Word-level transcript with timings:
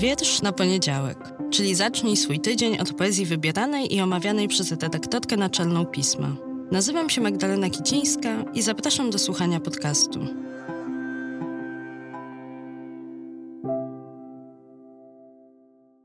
Wiersz 0.00 0.42
na 0.42 0.52
poniedziałek, 0.52 1.18
czyli 1.50 1.74
zacznij 1.74 2.16
swój 2.16 2.40
tydzień 2.40 2.78
od 2.78 2.92
poezji 2.92 3.26
wybieranej 3.26 3.94
i 3.94 4.00
omawianej 4.00 4.48
przez 4.48 4.70
redaktorkę 4.70 5.36
naczelną 5.36 5.86
pisma. 5.86 6.36
Nazywam 6.70 7.10
się 7.10 7.20
Magdalena 7.20 7.70
Kicińska 7.70 8.44
i 8.54 8.62
zapraszam 8.62 9.10
do 9.10 9.18
słuchania 9.18 9.60
podcastu. 9.60 10.20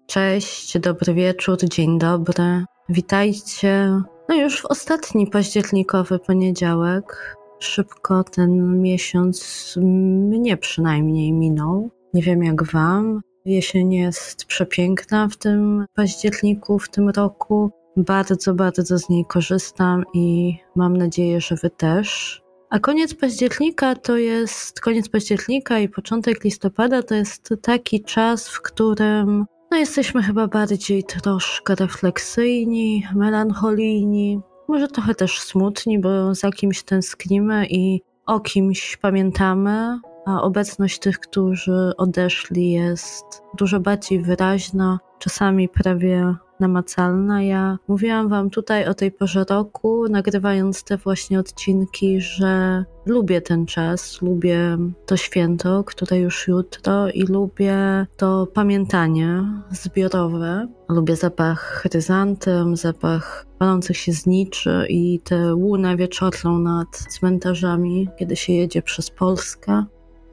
Cześć, 0.06 0.80
dobry 0.80 1.14
wieczór, 1.14 1.58
dzień 1.70 2.00
dobry. 2.00 2.66
Witajcie. 2.90 4.02
No 4.30 4.36
już 4.36 4.62
w 4.62 4.66
ostatni 4.66 5.28
październikowy 5.28 6.20
poniedziałek. 6.20 7.38
Szybko 7.60 8.24
ten 8.24 8.82
miesiąc 8.82 9.74
mnie 9.82 10.58
przynajmniej 10.58 11.34
minął. 11.34 11.90
Nie 12.14 12.22
wiem 12.22 12.44
jak 12.44 12.64
wam. 12.64 13.22
Jesień 13.46 13.94
jest 13.94 14.46
przepiękna 14.46 15.28
w 15.28 15.38
tym 15.38 15.86
październiku, 15.96 16.80
w 16.80 16.90
tym 16.90 17.10
roku. 17.10 17.72
Bardzo, 17.98 18.54
bardzo 18.54 18.98
z 18.98 19.10
niej 19.10 19.26
korzystam 19.26 20.04
i 20.14 20.58
mam 20.76 20.98
nadzieję, 20.98 21.42
że 21.42 21.56
wy 21.56 21.70
też. 21.70 22.42
A 22.70 22.80
koniec 22.80 23.14
października 23.14 23.96
to 23.96 24.18
jest 24.18 24.82
koniec 24.82 25.10
października 25.10 25.80
i 25.80 25.90
początek 25.90 26.44
listopada 26.44 27.04
to 27.04 27.16
jest 27.16 27.54
taki 27.62 28.04
czas, 28.04 28.50
w 28.50 28.62
którym 28.62 29.46
no, 29.72 29.78
jesteśmy 29.78 30.24
chyba 30.24 30.48
bardziej 30.48 31.04
troszkę 31.04 31.76
refleksyjni, 31.76 33.08
melancholijni, 33.16 34.40
może 34.68 34.88
trochę 34.88 35.16
też 35.16 35.40
smutni, 35.40 36.00
bo 36.00 36.36
za 36.36 36.52
kimś 36.52 36.84
tęsknimy 36.84 37.68
i 37.70 38.02
o 38.26 38.40
kimś 38.40 38.98
pamiętamy, 38.98 40.00
a 40.26 40.42
obecność 40.42 41.00
tych, 41.00 41.20
którzy 41.20 41.92
odeszli, 41.98 42.72
jest 42.72 43.26
dużo 43.58 43.80
bardziej 43.80 44.22
wyraźna, 44.22 45.00
czasami 45.20 45.70
prawie 45.70 46.36
namacalna. 46.60 47.44
Ja 47.44 47.78
mówiłam 47.88 48.30
Wam 48.30 48.50
tutaj 48.50 48.86
o 48.86 48.94
tej 48.94 49.12
porze 49.12 49.46
roku, 49.50 50.10
nagrywając 50.10 50.84
te 50.84 50.98
właśnie 50.98 51.40
odcinki, 51.40 52.22
że 52.22 52.86
lubię 53.06 53.42
ten 53.42 53.66
czas, 53.66 54.22
lubię 54.22 54.78
to 55.06 55.18
święto, 55.18 55.84
które 55.84 56.20
już 56.20 56.48
jutro 56.48 57.10
i 57.10 57.24
lubię 57.24 58.08
to 58.18 58.48
pamiętanie 58.54 59.44
zbiorowe. 59.72 60.68
Lubię 60.90 61.16
zapach 61.16 61.60
chryzantem, 61.60 62.76
zapach 62.76 63.46
palących 63.60 63.98
się 63.98 64.12
zniczy 64.12 64.86
i 64.90 65.20
tę 65.20 65.56
łunę 65.56 65.98
wieczorną 65.98 66.60
nad 66.60 66.88
cmentarzami, 66.90 68.10
kiedy 68.20 68.36
się 68.36 68.54
jedzie 68.54 68.82
przez 68.82 69.10
Polskę. 69.10 69.86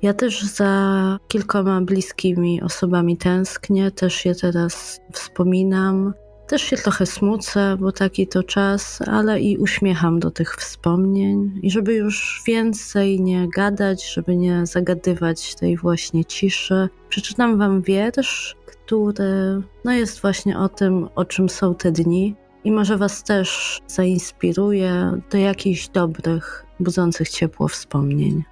Ja 0.02 0.14
też 0.14 0.42
za 0.42 1.18
kilkoma 1.28 1.80
bliskimi 1.80 2.62
osobami 2.62 3.16
tęsknię, 3.16 3.90
też 3.90 4.24
je 4.24 4.34
teraz 4.34 5.00
wspominam. 5.12 6.14
Też 6.46 6.62
się 6.62 6.76
trochę 6.76 7.06
smucę, 7.06 7.76
bo 7.80 7.92
taki 7.92 8.26
to 8.26 8.42
czas, 8.42 9.02
ale 9.06 9.40
i 9.40 9.58
uśmiecham 9.58 10.20
do 10.20 10.30
tych 10.30 10.56
wspomnień. 10.56 11.60
I 11.62 11.70
żeby 11.70 11.94
już 11.94 12.42
więcej 12.46 13.20
nie 13.20 13.48
gadać, 13.56 14.12
żeby 14.14 14.36
nie 14.36 14.66
zagadywać 14.66 15.54
tej 15.54 15.76
właśnie 15.76 16.24
ciszy, 16.24 16.88
przeczytam 17.08 17.58
Wam 17.58 17.82
wiersz, 17.82 18.56
który 18.66 19.62
no 19.84 19.92
jest 19.92 20.20
właśnie 20.20 20.58
o 20.58 20.68
tym, 20.68 21.08
o 21.14 21.24
czym 21.24 21.48
są 21.48 21.74
te 21.74 21.92
dni. 21.92 22.36
I 22.64 22.72
może 22.72 22.96
Was 22.96 23.24
też 23.24 23.80
zainspiruje 23.86 25.20
do 25.30 25.38
jakichś 25.38 25.88
dobrych, 25.88 26.66
budzących 26.80 27.28
ciepło 27.28 27.68
wspomnień. 27.68 28.42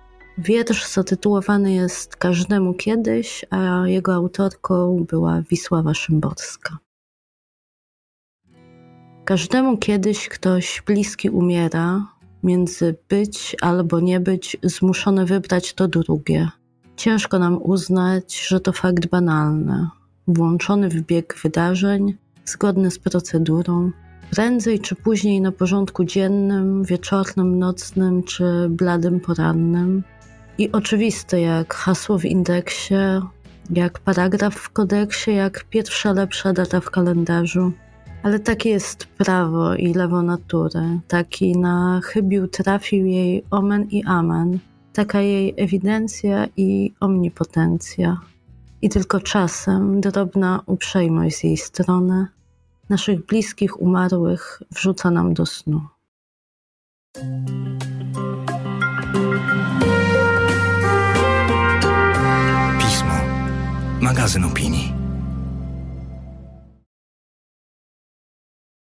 Wiersz 0.45 0.89
zatytułowany 0.89 1.73
jest 1.73 2.17
Każdemu 2.17 2.75
kiedyś, 2.75 3.45
a 3.51 3.83
jego 3.87 4.15
autorką 4.15 5.05
była 5.09 5.43
Wisława 5.43 5.95
Szymborska. 5.95 6.79
Każdemu 9.25 9.79
kiedyś 9.79 10.29
ktoś 10.29 10.83
bliski 10.87 11.31
umiera, 11.31 12.07
między 12.43 12.97
być 13.09 13.57
albo 13.61 14.01
nie 14.01 14.21
być 14.21 14.57
zmuszony 14.63 15.27
wybrać 15.27 15.75
to 15.75 15.89
drugie. 15.89 16.49
Ciężko 16.97 17.39
nam 17.39 17.63
uznać, 17.63 18.47
że 18.49 18.61
to 18.61 18.73
fakt 18.73 19.07
banalny, 19.07 19.89
włączony 20.29 20.89
w 20.89 21.01
bieg 21.01 21.37
wydarzeń, 21.43 22.15
zgodny 22.45 22.91
z 22.91 22.99
procedurą, 22.99 23.91
prędzej 24.31 24.81
czy 24.81 24.95
później 24.95 25.41
na 25.41 25.53
porządku 25.53 26.05
dziennym, 26.05 26.85
wieczornym, 26.85 27.59
nocnym 27.59 28.23
czy 28.23 28.69
bladym 28.69 29.21
porannym, 29.21 30.03
i 30.61 30.73
oczywiste 30.73 31.41
jak 31.41 31.75
hasło 31.75 32.19
w 32.19 32.25
indeksie, 32.25 32.95
jak 33.71 33.99
paragraf 33.99 34.55
w 34.55 34.71
kodeksie, 34.71 35.35
jak 35.35 35.65
pierwsza 35.65 36.13
lepsza 36.13 36.53
data 36.53 36.81
w 36.81 36.91
kalendarzu. 36.91 37.73
Ale 38.23 38.39
takie 38.39 38.71
jest 38.71 39.07
prawo 39.07 39.75
i 39.75 39.95
lewo 39.95 40.23
natury. 40.23 41.01
Taki 41.09 41.59
na 41.59 42.01
chybił 42.05 42.49
trafił 42.49 43.07
jej 43.07 43.45
omen 43.51 43.87
i 43.91 44.05
amen. 44.05 44.59
Taka 44.93 45.21
jej 45.21 45.55
ewidencja 45.57 46.47
i 46.57 46.93
omnipotencja. 47.01 48.21
I 48.83 48.89
tylko 48.89 49.21
czasem 49.21 50.01
drobna 50.01 50.63
uprzejmość 50.67 51.37
z 51.37 51.45
jej 51.45 51.57
strony 51.57 52.27
naszych 52.89 53.27
bliskich 53.27 53.81
umarłych 53.81 54.63
wrzuca 54.71 55.11
nam 55.11 55.35
do 55.35 55.47
snu. 55.47 55.81
Magazyn 64.01 64.45
opinii. 64.45 65.00